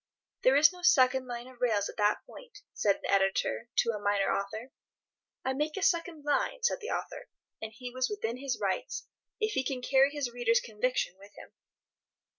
"There 0.41 0.55
is 0.55 0.73
no 0.73 0.81
second 0.81 1.27
line 1.27 1.47
of 1.47 1.61
rails 1.61 1.87
at 1.87 1.95
that 1.97 2.25
point," 2.25 2.63
said 2.73 2.95
an 3.03 3.11
editor 3.11 3.69
to 3.75 3.91
a 3.91 3.99
minor 3.99 4.31
author. 4.35 4.71
"I 5.45 5.53
make 5.53 5.77
a 5.77 5.83
second 5.83 6.23
line," 6.25 6.63
said 6.63 6.79
the 6.81 6.89
author; 6.89 7.29
and 7.61 7.71
he 7.71 7.91
was 7.91 8.09
within 8.09 8.37
his 8.37 8.59
rights, 8.59 9.05
if 9.39 9.51
he 9.53 9.63
can 9.63 9.83
carry 9.83 10.09
his 10.09 10.31
readers' 10.33 10.59
conviction 10.59 11.17
with 11.19 11.33
him. 11.37 11.51